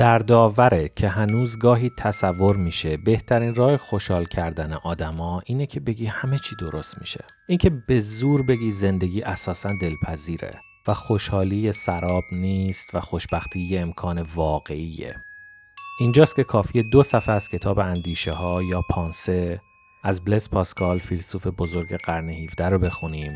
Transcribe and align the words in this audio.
در 0.00 0.18
داوره 0.18 0.88
که 0.96 1.08
هنوز 1.08 1.58
گاهی 1.58 1.90
تصور 1.98 2.56
میشه 2.56 2.96
بهترین 2.96 3.54
راه 3.54 3.76
خوشحال 3.76 4.24
کردن 4.24 4.72
آدما 4.72 5.42
اینه 5.46 5.66
که 5.66 5.80
بگی 5.80 6.06
همه 6.06 6.38
چی 6.38 6.56
درست 6.56 7.00
میشه. 7.00 7.24
اینکه 7.48 7.70
به 7.70 8.00
زور 8.00 8.42
بگی 8.42 8.70
زندگی 8.70 9.22
اساسا 9.22 9.70
دلپذیره 9.80 10.50
و 10.86 10.94
خوشحالی 10.94 11.72
سراب 11.72 12.22
نیست 12.32 12.94
و 12.94 13.00
خوشبختی 13.00 13.60
یه 13.60 13.80
امکان 13.80 14.22
واقعیه. 14.22 15.16
اینجاست 15.98 16.36
که 16.36 16.44
کافی 16.44 16.82
دو 16.82 17.02
صفحه 17.02 17.34
از 17.34 17.48
کتاب 17.48 17.78
اندیشه 17.78 18.32
ها 18.32 18.62
یا 18.62 18.82
پانسه 18.90 19.60
از 20.04 20.24
بلس 20.24 20.48
پاسکال 20.48 20.98
فیلسوف 20.98 21.46
بزرگ 21.46 21.96
قرن 21.96 22.28
17 22.28 22.68
رو 22.68 22.78
بخونیم. 22.78 23.32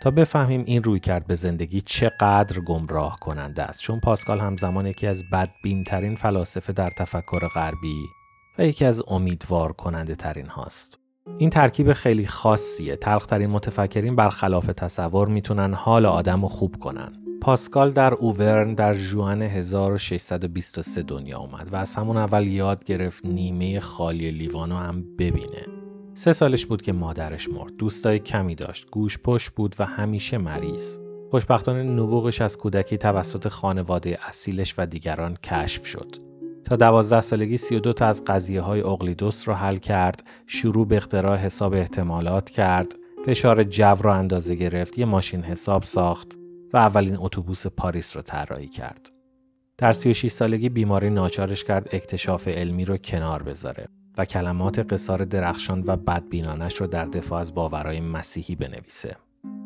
تا 0.00 0.10
بفهمیم 0.10 0.64
این 0.66 0.82
روی 0.82 1.00
کرد 1.00 1.26
به 1.26 1.34
زندگی 1.34 1.80
چقدر 1.80 2.60
گمراه 2.60 3.16
کننده 3.20 3.62
است 3.62 3.80
چون 3.80 4.00
پاسکال 4.00 4.40
همزمان 4.40 4.86
یکی 4.86 5.06
از 5.06 5.24
بدبین 5.32 5.84
ترین 5.84 6.16
فلاسفه 6.16 6.72
در 6.72 6.88
تفکر 6.98 7.48
غربی 7.54 8.04
و 8.58 8.66
یکی 8.66 8.84
از 8.84 9.02
امیدوار 9.08 9.72
کننده 9.72 10.14
ترین 10.14 10.46
هاست. 10.46 10.98
این 11.38 11.50
ترکیب 11.50 11.92
خیلی 11.92 12.26
خاصیه. 12.26 12.96
تلخترین 12.96 13.50
متفکرین 13.50 14.16
برخلاف 14.16 14.66
تصور 14.66 15.28
می‌تونن 15.28 15.74
حال 15.74 16.06
آدم 16.06 16.42
رو 16.42 16.48
خوب 16.48 16.76
کنن. 16.76 17.12
پاسکال 17.40 17.90
در 17.90 18.14
اوورن 18.14 18.74
در 18.74 18.94
جوان 18.94 19.42
1623 19.42 21.02
دنیا 21.02 21.38
اومد 21.38 21.72
و 21.72 21.76
از 21.76 21.94
همون 21.94 22.16
اول 22.16 22.46
یاد 22.46 22.84
گرفت 22.84 23.24
نیمه 23.24 23.80
خالی 23.80 24.30
لیوانو 24.30 24.76
هم 24.76 25.16
ببینه. 25.18 25.77
سه 26.18 26.32
سالش 26.32 26.66
بود 26.66 26.82
که 26.82 26.92
مادرش 26.92 27.48
مرد. 27.48 27.76
دوستای 27.76 28.18
کمی 28.18 28.54
داشت. 28.54 28.90
گوش 28.90 29.18
پشت 29.18 29.50
بود 29.50 29.76
و 29.78 29.84
همیشه 29.84 30.38
مریض. 30.38 30.98
خوشبختانه 31.30 31.82
نبوغش 31.82 32.40
از 32.40 32.58
کودکی 32.58 32.98
توسط 32.98 33.48
خانواده 33.48 34.18
اصیلش 34.28 34.74
و 34.78 34.86
دیگران 34.86 35.36
کشف 35.36 35.86
شد. 35.86 36.16
تا 36.64 36.76
دوازده 36.76 37.20
سالگی 37.20 37.56
32 37.56 37.92
تا 37.92 38.06
از 38.06 38.24
قضیه 38.24 38.60
های 38.60 38.80
اقلیدوس 38.80 39.48
رو 39.48 39.54
حل 39.54 39.76
کرد، 39.76 40.22
شروع 40.46 40.86
به 40.86 40.96
اختراع 40.96 41.36
حساب 41.36 41.74
احتمالات 41.74 42.50
کرد، 42.50 42.94
فشار 43.26 43.64
جو 43.64 43.84
رو 43.84 44.10
اندازه 44.10 44.54
گرفت، 44.54 44.98
یه 44.98 45.04
ماشین 45.04 45.42
حساب 45.42 45.82
ساخت 45.82 46.34
و 46.72 46.76
اولین 46.76 47.16
اتوبوس 47.18 47.66
پاریس 47.66 48.16
رو 48.16 48.22
طراحی 48.22 48.68
کرد. 48.68 49.10
در 49.76 49.92
36 49.92 50.30
سالگی 50.30 50.68
بیماری 50.68 51.10
ناچارش 51.10 51.64
کرد 51.64 51.88
اکتشاف 51.92 52.48
علمی 52.48 52.84
رو 52.84 52.96
کنار 52.96 53.42
بذاره. 53.42 53.88
و 54.18 54.24
کلمات 54.24 54.78
قصار 54.92 55.24
درخشان 55.24 55.84
و 55.86 55.96
بدبینانش 55.96 56.80
رو 56.80 56.86
در 56.86 57.04
دفاع 57.04 57.40
از 57.40 57.54
باورهای 57.54 58.00
مسیحی 58.00 58.54
بنویسه 58.54 59.16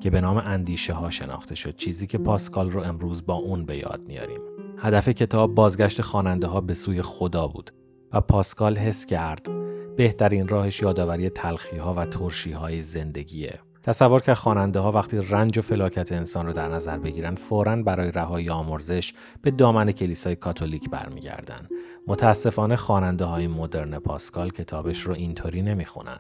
که 0.00 0.10
به 0.10 0.20
نام 0.20 0.36
اندیشه 0.36 0.92
ها 0.92 1.10
شناخته 1.10 1.54
شد 1.54 1.76
چیزی 1.76 2.06
که 2.06 2.18
پاسکال 2.18 2.70
رو 2.70 2.82
امروز 2.82 3.26
با 3.26 3.34
اون 3.34 3.64
به 3.64 3.76
یاد 3.76 4.00
میاریم. 4.06 4.40
هدف 4.78 5.08
کتاب 5.08 5.54
بازگشت 5.54 6.00
خواننده 6.00 6.46
ها 6.46 6.60
به 6.60 6.74
سوی 6.74 7.02
خدا 7.02 7.48
بود 7.48 7.70
و 8.12 8.20
پاسکال 8.20 8.76
حس 8.76 9.06
کرد 9.06 9.48
بهترین 9.96 10.48
راهش 10.48 10.82
یادآوری 10.82 11.30
تلخی 11.30 11.76
ها 11.76 11.94
و 11.94 12.06
ترشی 12.06 12.52
های 12.52 12.80
زندگیه. 12.80 13.60
تصور 13.82 14.20
که 14.20 14.34
خواننده 14.34 14.80
ها 14.80 14.92
وقتی 14.92 15.18
رنج 15.18 15.58
و 15.58 15.62
فلاکت 15.62 16.12
انسان 16.12 16.46
رو 16.46 16.52
در 16.52 16.68
نظر 16.68 16.98
بگیرن 16.98 17.34
فورا 17.34 17.76
برای 17.76 18.10
رهایی 18.10 18.50
آمرزش 18.50 19.12
به 19.42 19.50
دامن 19.50 19.92
کلیسای 19.92 20.36
کاتولیک 20.36 20.90
برمیگردن 20.90 21.68
متاسفانه 22.06 22.76
خواننده 22.76 23.24
های 23.24 23.46
مدرن 23.46 23.98
پاسکال 23.98 24.50
کتابش 24.50 25.00
رو 25.00 25.14
اینطوری 25.14 25.62
نمی‌خونن. 25.62 26.18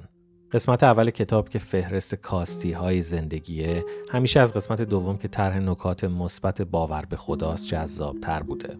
قسمت 0.52 0.82
اول 0.82 1.10
کتاب 1.10 1.48
که 1.48 1.58
فهرست 1.58 2.14
کاستی 2.14 2.72
های 2.72 3.02
زندگیه 3.02 3.84
همیشه 4.10 4.40
از 4.40 4.54
قسمت 4.54 4.82
دوم 4.82 5.18
که 5.18 5.28
طرح 5.28 5.58
نکات 5.58 6.04
مثبت 6.04 6.62
باور 6.62 7.04
به 7.04 7.16
خداست 7.16 7.66
جذاب 7.66 8.20
تر 8.20 8.42
بوده. 8.42 8.78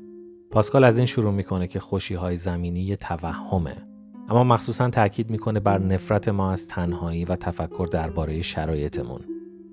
پاسکال 0.50 0.84
از 0.84 0.98
این 0.98 1.06
شروع 1.06 1.32
می‌کنه 1.32 1.66
که 1.66 1.81
خوشی 1.81 2.15
های 2.15 2.37
زمینی 2.37 2.81
یه 2.81 2.97
توهمه 2.97 3.91
اما 4.32 4.44
مخصوصا 4.44 4.91
تاکید 4.91 5.31
می‌کنه 5.31 5.60
بر 5.60 5.78
نفرت 5.78 6.28
ما 6.28 6.53
از 6.53 6.69
تنهایی 6.69 7.25
و 7.25 7.37
تفکر 7.37 7.88
درباره 7.91 8.43
شرایطمون. 8.43 9.20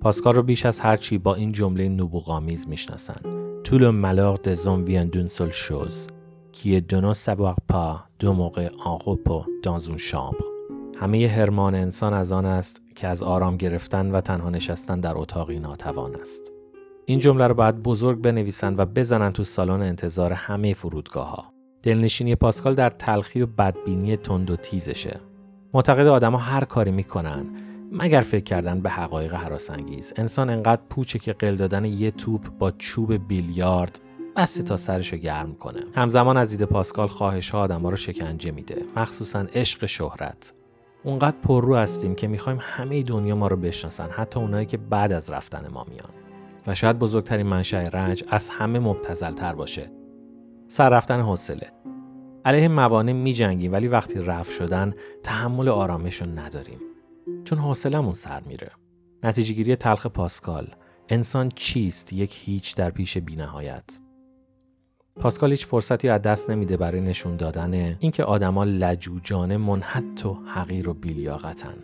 پاسکال 0.00 0.34
رو 0.34 0.42
بیش 0.42 0.66
از 0.66 0.80
هر 0.80 0.96
چی 0.96 1.18
با 1.18 1.34
این 1.34 1.52
جمله 1.52 1.88
نبوغامیز 1.88 2.68
می‌شناسن. 2.68 3.20
Vient 4.86 5.08
d'une 5.14 5.30
seule 5.38 5.56
chose, 5.66 5.98
qui 6.52 6.74
est 6.76 6.84
de 6.92 6.98
ne 7.06 7.14
savoir 7.14 7.56
pas 7.72 7.92
demeurer 8.22 8.68
en 8.90 8.96
repos 9.08 9.42
dans 9.62 9.78
une 9.88 9.98
chambre. 9.98 10.44
همه 11.00 11.28
هرمان 11.28 11.74
انسان 11.74 12.14
از 12.14 12.32
آن 12.32 12.46
است 12.46 12.82
که 12.94 13.08
از 13.08 13.22
آرام 13.22 13.56
گرفتن 13.56 14.10
و 14.10 14.20
تنها 14.20 14.50
نشستن 14.50 15.00
در 15.00 15.18
اتاقی 15.18 15.58
ناتوان 15.58 16.16
است. 16.16 16.52
این 17.06 17.18
جمله 17.18 17.46
رو 17.46 17.54
باید 17.54 17.82
بزرگ 17.82 18.20
بنویسن 18.20 18.74
و 18.76 18.86
بزنن 18.86 19.32
تو 19.32 19.44
سالن 19.44 19.82
انتظار 19.82 20.32
همه 20.32 20.74
فرودگاه 20.74 21.30
ها. 21.30 21.59
دلنشینی 21.82 22.34
پاسکال 22.34 22.74
در 22.74 22.90
تلخی 22.90 23.42
و 23.42 23.46
بدبینی 23.46 24.16
تند 24.16 24.50
و 24.50 24.56
تیزشه. 24.56 25.20
معتقد 25.74 26.06
آدما 26.06 26.38
هر 26.38 26.64
کاری 26.64 26.90
می‌کنن 26.90 27.46
مگر 27.92 28.20
فکر 28.20 28.44
کردن 28.44 28.80
به 28.80 28.90
حقایق 28.90 29.34
انگیز. 29.70 30.12
انسان 30.16 30.50
انقدر 30.50 30.82
پوچه 30.90 31.18
که 31.18 31.32
قل 31.32 31.56
دادن 31.56 31.84
یه 31.84 32.10
توپ 32.10 32.48
با 32.58 32.70
چوب 32.70 33.28
بیلیارد 33.28 34.00
بسته 34.36 34.62
تا 34.62 34.76
سرشو 34.76 35.16
گرم 35.16 35.54
کنه 35.54 35.80
همزمان 35.94 36.36
از 36.36 36.50
دید 36.50 36.62
پاسکال 36.62 37.08
خواهش 37.08 37.50
ها 37.50 37.60
آدم 37.60 37.86
رو 37.86 37.96
شکنجه 37.96 38.50
میده 38.50 38.84
مخصوصا 38.96 39.46
عشق 39.54 39.86
شهرت 39.86 40.52
اونقدر 41.02 41.36
پررو 41.42 41.76
هستیم 41.76 42.14
که 42.14 42.28
می‌خوایم 42.28 42.58
همه 42.60 43.02
دنیا 43.02 43.36
ما 43.36 43.46
رو 43.46 43.56
بشناسن 43.56 44.08
حتی 44.10 44.40
اونایی 44.40 44.66
که 44.66 44.76
بعد 44.76 45.12
از 45.12 45.30
رفتن 45.30 45.68
ما 45.72 45.86
میان 45.90 46.10
و 46.66 46.74
شاید 46.74 46.98
بزرگترین 46.98 47.46
منشأ 47.46 47.88
رنج 47.88 48.24
از 48.28 48.48
همه 48.48 48.78
مبتزل 48.78 49.32
تر 49.32 49.54
باشه 49.54 49.90
سر 50.70 50.88
رفتن 50.88 51.20
حوصله. 51.20 51.72
علیه 52.44 52.68
موانع 52.68 53.12
میجنگیم 53.12 53.72
ولی 53.72 53.88
وقتی 53.88 54.18
رفت 54.18 54.52
شدن 54.52 54.94
تحمل 55.22 55.68
آرامش 55.68 56.22
رو 56.22 56.26
نداریم. 56.26 56.78
چون 57.44 57.58
حوصلمون 57.58 58.12
سر 58.12 58.40
میره. 58.40 58.70
نتیجه 59.22 59.54
گیری 59.54 59.76
تلخ 59.76 60.06
پاسکال. 60.06 60.66
انسان 61.08 61.48
چیست؟ 61.48 62.12
یک 62.12 62.36
هیچ 62.44 62.74
در 62.74 62.90
پیش 62.90 63.18
بینهایت. 63.18 63.84
پاسکال 65.16 65.50
هیچ 65.50 65.66
فرصتی 65.66 66.08
از 66.08 66.22
دست 66.22 66.50
نمیده 66.50 66.76
برای 66.76 67.00
نشون 67.00 67.36
دادن 67.36 67.96
اینکه 68.00 68.24
آدما 68.24 68.64
لجوجانه 68.64 69.56
منحت 69.56 70.26
و 70.26 70.32
حقیر 70.32 70.88
و 70.88 70.94
بیلیاقتن. 70.94 71.76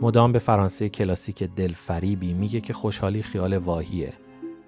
مدام 0.00 0.32
به 0.32 0.38
فرانسه 0.38 0.88
کلاسیک 0.88 1.42
دلفریبی 1.42 2.32
میگه 2.32 2.60
که 2.60 2.72
خوشحالی 2.72 3.22
خیال 3.22 3.56
واهیه. 3.56 4.12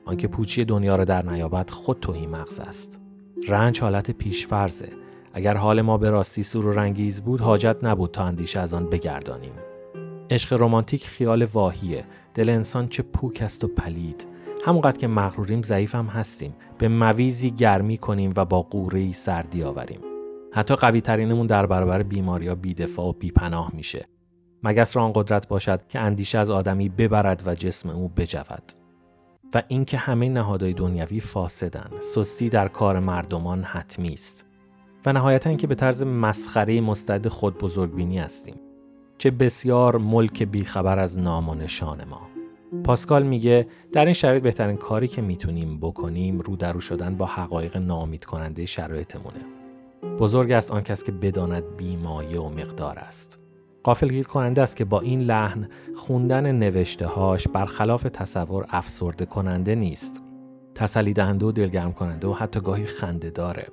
آنکه 0.04 0.28
پوچی 0.28 0.64
دنیا 0.64 0.96
را 0.96 1.04
در 1.04 1.24
نیابت 1.24 1.70
خود 1.70 2.00
توهی 2.00 2.26
مغز 2.26 2.60
است. 2.60 3.03
رنج 3.48 3.80
حالت 3.80 4.10
پیشفرزه. 4.10 4.88
اگر 5.32 5.54
حال 5.54 5.82
ما 5.82 5.98
به 5.98 6.10
راستی 6.10 6.42
سور 6.42 6.66
و 6.66 6.72
رنگیز 6.72 7.20
بود 7.20 7.40
حاجت 7.40 7.76
نبود 7.82 8.10
تا 8.10 8.24
اندیشه 8.24 8.60
از 8.60 8.74
آن 8.74 8.86
بگردانیم. 8.86 9.52
عشق 10.30 10.62
رمانتیک 10.62 11.06
خیال 11.06 11.44
واهیه. 11.44 12.04
دل 12.34 12.48
انسان 12.48 12.88
چه 12.88 13.02
پوک 13.02 13.42
است 13.42 13.64
و 13.64 13.68
پلید. 13.68 14.26
همونقدر 14.64 14.96
که 14.98 15.06
مغروریم 15.06 15.62
ضعیف 15.62 15.94
هم 15.94 16.06
هستیم. 16.06 16.54
به 16.78 16.88
مویزی 16.88 17.50
گرمی 17.50 17.98
کنیم 17.98 18.32
و 18.36 18.44
با 18.44 18.62
قوره 18.62 19.12
سردی 19.12 19.62
آوریم. 19.62 20.00
حتی 20.52 20.74
قوی 20.74 21.00
ترینمون 21.00 21.46
در 21.46 21.66
برابر 21.66 22.02
بیماریا 22.02 22.54
بیدفاع 22.54 23.06
و 23.06 23.12
بیپناه 23.12 23.70
میشه. 23.74 24.06
مگس 24.62 24.96
را 24.96 25.04
آن 25.04 25.12
قدرت 25.14 25.48
باشد 25.48 25.86
که 25.88 26.00
اندیشه 26.00 26.38
از 26.38 26.50
آدمی 26.50 26.88
ببرد 26.88 27.42
و 27.46 27.54
جسم 27.54 27.90
او 27.90 28.08
بجود. 28.08 28.83
و 29.54 29.62
اینکه 29.68 29.96
همه 29.96 30.28
نهادهای 30.28 30.72
دنیوی 30.72 31.20
فاسدن 31.20 31.90
سستی 32.00 32.48
در 32.48 32.68
کار 32.68 32.98
مردمان 32.98 33.62
حتمی 33.62 34.12
است 34.12 34.46
و 35.06 35.12
نهایتا 35.12 35.50
اینکه 35.50 35.66
به 35.66 35.74
طرز 35.74 36.02
مسخره 36.02 36.80
مستعد 36.80 37.28
خود 37.28 37.58
بزرگبینی 37.58 38.18
هستیم 38.18 38.54
چه 39.18 39.30
بسیار 39.30 39.98
ملک 39.98 40.42
بیخبر 40.42 40.98
از 40.98 41.18
نام 41.18 41.48
و 41.48 41.54
نشان 41.54 42.04
ما 42.04 42.28
پاسکال 42.84 43.22
میگه 43.22 43.66
در 43.92 44.04
این 44.04 44.14
شرایط 44.14 44.42
بهترین 44.42 44.76
کاری 44.76 45.08
که 45.08 45.22
می‌تونیم 45.22 45.78
بکنیم 45.80 46.40
رو 46.40 46.56
درو 46.56 46.80
شدن 46.80 47.16
با 47.16 47.26
حقایق 47.26 47.76
نامید 47.76 48.24
کننده 48.24 48.66
شرایطمونه. 48.66 49.40
بزرگ 50.18 50.52
است 50.52 50.70
آن 50.70 50.82
کس 50.82 51.04
که 51.04 51.12
بداند 51.12 51.76
بیمایه 51.76 52.40
و 52.40 52.48
مقدار 52.48 52.98
است. 52.98 53.43
قافلگیر 53.84 54.26
کننده 54.26 54.62
است 54.62 54.76
که 54.76 54.84
با 54.84 55.00
این 55.00 55.20
لحن 55.20 55.68
خوندن 55.96 56.52
نوشته 56.52 57.06
هاش 57.06 57.48
برخلاف 57.48 58.02
تصور 58.02 58.66
افسرده 58.68 59.26
کننده 59.26 59.74
نیست. 59.74 60.22
تسلی 60.74 61.12
دهنده 61.12 61.46
و 61.46 61.52
دلگرم 61.52 61.92
کننده 61.92 62.28
و 62.28 62.32
حتی 62.32 62.60
گاهی 62.60 62.86
خنده 62.86 63.30
داره. 63.30 63.66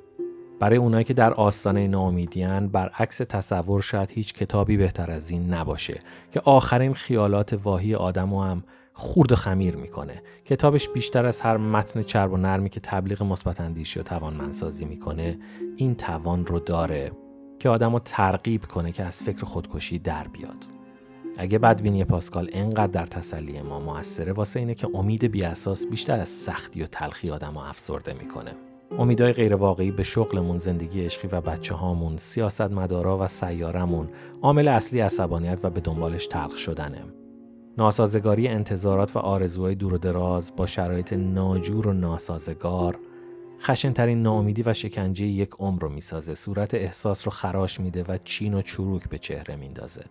برای 0.60 0.78
اونایی 0.78 1.04
که 1.04 1.14
در 1.14 1.34
آستانه 1.34 1.88
ناامیدیان 1.88 2.68
برعکس 2.68 3.18
تصور 3.18 3.82
شاید 3.82 4.12
هیچ 4.12 4.34
کتابی 4.34 4.78
بهتر 4.78 5.12
از 5.12 5.30
این 5.30 5.54
نباشه 5.54 6.00
که 6.32 6.42
آخرین 6.46 6.94
خیالات 6.94 7.60
واهی 7.64 7.96
آدم 7.96 8.34
و 8.34 8.42
هم 8.42 8.64
خورد 8.94 9.32
و 9.32 9.36
خمیر 9.36 9.76
می‌کنه 9.76 10.22
کتابش 10.46 10.90
بیشتر 10.90 11.26
از 11.26 11.42
هر 11.42 11.58
متن 11.58 12.02
چرب 12.02 12.34
و 12.34 12.38
نرمی 12.38 12.70
که 12.70 12.80
تبلیغ 12.80 13.24
مثبت 13.24 13.62
اندیشی 13.62 14.00
و 14.00 14.04
توانمندسازی 14.04 14.86
می‌کنه 14.86 15.40
این 15.76 15.96
توان 15.96 16.46
رو 16.46 16.60
داره 16.60 17.12
که 17.62 17.70
آدم 17.70 17.94
رو 17.94 18.00
ترغیب 18.00 18.66
کنه 18.66 18.92
که 18.92 19.04
از 19.04 19.22
فکر 19.22 19.46
خودکشی 19.46 20.00
در 20.00 20.28
بیاد 20.28 20.68
اگه 21.38 21.60
بدبینی 21.60 22.04
پاسکال 22.04 22.50
انقدر 22.54 22.88
در 22.88 23.06
تسلی 23.06 23.62
ما 23.62 23.80
موثره 23.80 24.32
واسه 24.32 24.60
اینه 24.60 24.74
که 24.74 24.88
امید 24.94 25.26
بیاساس 25.26 25.86
بیشتر 25.88 26.20
از 26.20 26.30
سختی 26.30 26.84
و 26.84 26.88
تلخی 26.88 27.32
آدم 27.32 27.54
رو 27.54 27.60
افسرده 27.60 28.14
می‌کنه 28.14 28.52
امیدهای 29.00 29.34
غیر 29.34 29.56
واقعی 29.56 29.92
به 29.92 30.04
شغلمون، 30.04 30.58
زندگی 30.58 31.06
عشقی 31.06 31.28
و 31.28 31.42
بچه 31.42 31.76
هامون، 31.76 32.18
سیاست 32.18 32.62
مدارا 32.62 33.18
و 33.18 33.28
سیارمون 33.28 34.10
عامل 34.42 34.68
اصلی 34.68 35.00
عصبانیت 35.00 35.60
و 35.64 35.70
به 35.70 35.82
دنبالش 35.82 36.28
تلخ 36.28 36.58
شدنه. 36.58 37.04
ناسازگاری 37.78 38.48
انتظارات 38.48 39.16
و 39.16 39.20
آرزوهای 39.20 39.76
دور 39.76 39.94
و 39.94 39.98
دراز 39.98 40.56
با 40.56 40.66
شرایط 40.66 41.14
ناجور 41.14 41.88
و 41.88 41.94
ناسازگار 41.94 42.98
خشنترین 43.62 44.22
ناامیدی 44.22 44.64
و 44.66 44.74
شکنجه 44.74 45.26
یک 45.26 45.50
عمر 45.60 45.82
رو 45.82 45.90
می‌سازه. 45.90 46.36
صورت 46.36 46.74
احساس 46.74 47.28
رو 47.28 47.32
خراش 47.32 47.80
میده 47.80 48.04
و 48.08 48.18
چین 48.18 48.54
و 48.54 48.62
چروک 48.62 49.10
به 49.10 49.18
چهره 49.18 49.56
میندازه. 49.56 50.04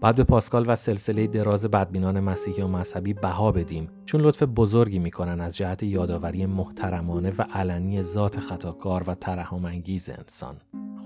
بعد 0.00 0.16
به 0.16 0.24
پاسکال 0.24 0.64
و 0.68 0.76
سلسله 0.76 1.26
دراز 1.26 1.66
بدبینان 1.66 2.20
مسیحی 2.20 2.62
و 2.62 2.66
مذهبی 2.66 3.14
بها 3.14 3.52
بدیم 3.52 3.88
چون 4.04 4.20
لطف 4.20 4.42
بزرگی 4.42 4.98
می‌کنن 4.98 5.40
از 5.40 5.56
جهت 5.56 5.82
یادآوری 5.82 6.46
محترمانه 6.46 7.32
و 7.38 7.42
علنی 7.54 8.02
ذات 8.02 8.40
خطاکار 8.40 9.04
و 9.06 9.14
ترحم 9.14 9.64
انگیز 9.64 10.10
انسان. 10.10 10.56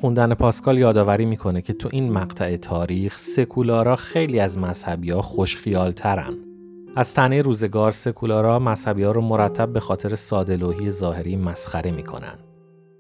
خوندن 0.01 0.35
پاسکال 0.35 0.79
یادآوری 0.79 1.25
می‌کنه 1.25 1.63
که 1.63 1.73
تو 1.73 1.89
این 1.93 2.13
مقطع 2.13 2.57
تاریخ 2.57 3.19
سکولارا 3.19 3.97
خیلی 3.97 4.41
از 4.41 4.59
مذهبی 4.59 5.11
ها 5.11 5.91
ترن. 5.91 6.52
از 6.97 7.15
تنه 7.15 7.43
روزگار 7.43 7.93
سکولارا 7.93 8.59
مذهبی 8.59 9.03
ها 9.03 9.13
رو 9.13 9.21
مرتب 9.21 9.73
به 9.73 9.81
خاطر 9.81 10.15
سادلوهی 10.17 10.91
ظاهری 10.91 11.37
مسخره 11.37 11.91
می‌کنن. 11.91 12.39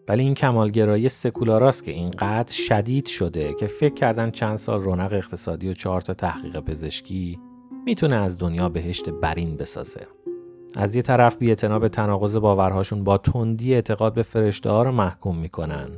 ولی 0.08 0.22
این 0.22 0.34
کمالگرایی 0.34 1.08
سکولاراست 1.08 1.84
که 1.84 1.92
اینقدر 1.92 2.52
شدید 2.52 3.06
شده 3.06 3.54
که 3.54 3.66
فکر 3.66 3.94
کردن 3.94 4.30
چند 4.30 4.56
سال 4.56 4.82
رونق 4.82 5.12
اقتصادی 5.12 5.68
و 5.68 5.72
چهار 5.72 6.00
تا 6.00 6.14
تحقیق 6.14 6.60
پزشکی 6.60 7.38
می‌تونه 7.84 8.16
از 8.16 8.38
دنیا 8.38 8.68
بهشت 8.68 9.10
برین 9.10 9.56
بسازه. 9.56 10.06
از 10.76 10.96
یه 10.96 11.02
طرف 11.02 11.36
بی 11.36 11.54
به 11.54 11.88
تناقض 11.88 12.36
باورهاشون 12.36 13.04
با 13.04 13.18
تندی 13.18 13.74
اعتقاد 13.74 14.14
به 14.14 14.22
فرشته 14.22 14.70
ها 14.70 14.82
رو 14.82 14.92
محکوم 14.92 15.36
می‌کنن 15.36 15.88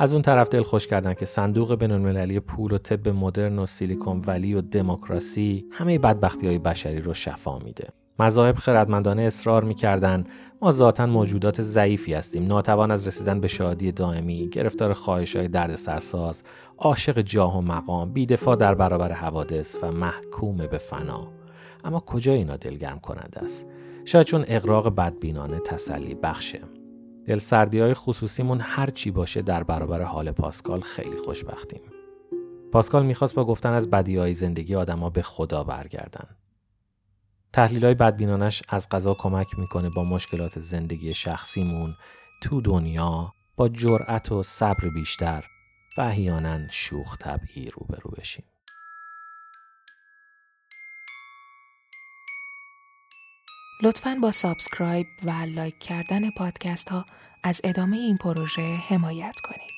از 0.00 0.12
اون 0.12 0.22
طرف 0.22 0.48
دل 0.48 0.62
خوش 0.62 0.86
کردن 0.86 1.14
که 1.14 1.26
صندوق 1.26 1.74
بینالمللی 1.74 2.40
پول 2.40 2.72
و 2.72 2.78
طب 2.78 3.08
مدرن 3.08 3.58
و 3.58 3.66
سیلیکون 3.66 4.22
ولی 4.26 4.54
و 4.54 4.60
دموکراسی 4.60 5.64
همه 5.72 5.98
بدبختی 5.98 6.46
های 6.46 6.58
بشری 6.58 7.00
رو 7.00 7.14
شفا 7.14 7.58
میده. 7.58 7.88
مذاهب 8.18 8.56
خردمندانه 8.56 9.22
اصرار 9.22 9.64
می‌کردن 9.64 10.24
ما 10.62 10.72
ذاتا 10.72 11.06
موجودات 11.06 11.62
ضعیفی 11.62 12.14
هستیم 12.14 12.46
ناتوان 12.46 12.90
از 12.90 13.06
رسیدن 13.06 13.40
به 13.40 13.48
شادی 13.48 13.92
دائمی 13.92 14.48
گرفتار 14.48 14.92
خواهش 14.92 15.36
های 15.36 15.48
درد 15.48 15.76
سرساز 15.76 16.42
عاشق 16.78 17.20
جاه 17.20 17.58
و 17.58 17.60
مقام 17.60 18.12
بیدفاع 18.12 18.56
در 18.56 18.74
برابر 18.74 19.12
حوادث 19.12 19.76
و 19.82 19.92
محکوم 19.92 20.56
به 20.56 20.78
فنا. 20.78 21.28
اما 21.84 22.00
کجا 22.00 22.32
اینا 22.32 22.56
دلگرم 22.56 22.98
کننده 22.98 23.40
است؟ 23.40 23.66
شاید 24.04 24.26
چون 24.26 24.44
اقراق 24.48 24.94
بدبینانه 24.94 25.58
تسلی 25.58 26.14
بخشه. 26.14 26.79
دلسردی 27.30 27.80
های 27.80 27.94
خصوصیمون 27.94 28.60
هر 28.60 28.90
چی 28.90 29.10
باشه 29.10 29.42
در 29.42 29.62
برابر 29.62 30.02
حال 30.02 30.30
پاسکال 30.30 30.80
خیلی 30.80 31.16
خوشبختیم. 31.16 31.80
پاسکال 32.72 33.06
می‌خواست 33.06 33.34
با 33.34 33.44
گفتن 33.44 33.72
از 33.72 33.90
بدی 33.90 34.16
های 34.16 34.32
زندگی 34.32 34.74
آدما 34.74 35.10
به 35.10 35.22
خدا 35.22 35.64
برگردن. 35.64 36.36
تحلیل 37.52 37.84
های 37.84 37.94
بدبینانه‌ش 37.94 38.62
از 38.68 38.88
قضا 38.88 39.14
کمک 39.14 39.58
می‌کنه 39.58 39.90
با 39.90 40.04
مشکلات 40.04 40.60
زندگی 40.60 41.14
شخصیمون 41.14 41.94
تو 42.42 42.60
دنیا 42.60 43.32
با 43.56 43.68
جرأت 43.68 44.32
و 44.32 44.42
صبر 44.42 44.88
بیشتر 44.94 45.44
و 45.98 46.00
احیانا 46.00 46.68
شوخ 46.68 47.18
طبعی 47.18 47.70
روبرو 47.70 48.10
بشیم. 48.10 48.44
لطفا 53.82 54.18
با 54.22 54.30
subscribe 54.30 55.06
و 55.22 55.30
like 55.30 55.78
کردن 55.78 56.30
پادکست 56.30 56.88
ها 56.88 57.06
از 57.42 57.60
ادامه 57.64 57.96
این 57.96 58.16
پروژه 58.16 58.76
حمایت 58.88 59.40
کنید. 59.40 59.69